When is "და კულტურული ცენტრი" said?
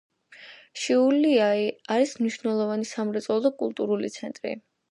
3.47-4.59